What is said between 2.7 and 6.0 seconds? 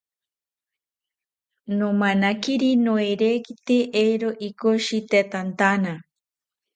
noerekite eero ikoshitetantana